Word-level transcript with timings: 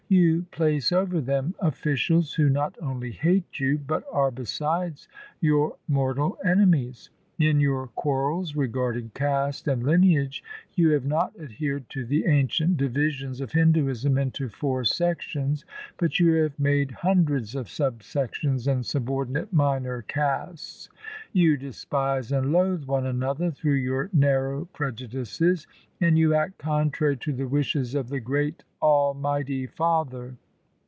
You 0.13 0.45
place 0.51 0.91
over 0.91 1.21
them 1.21 1.55
officials 1.59 2.33
who 2.33 2.49
not 2.49 2.75
only 2.81 3.11
hate 3.13 3.61
you, 3.61 3.77
but 3.77 4.03
are 4.11 4.29
besides 4.29 5.07
your 5.39 5.77
mortal 5.87 6.37
enemies. 6.43 7.09
In 7.39 7.59
your 7.59 7.87
quarrels 7.87 8.55
regarding 8.55 9.09
caste 9.15 9.67
and 9.67 9.81
lineage 9.81 10.43
you 10.75 10.89
have 10.91 11.05
not 11.05 11.33
adhered 11.39 11.89
to 11.89 12.05
the 12.05 12.27
ancient 12.27 12.77
divisions 12.77 13.41
of 13.41 13.53
Hinduism 13.53 14.15
into 14.19 14.47
four 14.47 14.83
sections, 14.83 15.65
but 15.97 16.19
you 16.19 16.33
have 16.33 16.59
made 16.59 16.91
hundreds 16.91 17.55
of 17.55 17.67
sub 17.67 18.03
sections 18.03 18.67
and 18.67 18.85
subordinate 18.85 19.51
minor 19.51 20.03
castes. 20.03 20.87
You 21.33 21.57
despise 21.57 22.31
and 22.31 22.51
loathe 22.51 22.85
one 22.85 23.07
another 23.07 23.49
through 23.49 23.73
your 23.73 24.11
narrow 24.13 24.65
preju 24.71 25.09
dices, 25.09 25.65
and 25.99 26.19
you 26.19 26.35
act 26.35 26.59
contrary 26.59 27.17
to 27.17 27.33
the 27.33 27.47
wishes 27.47 27.95
of 27.95 28.09
the 28.09 28.19
great 28.19 28.63
Almighty 28.83 29.65
Father. 29.65 30.35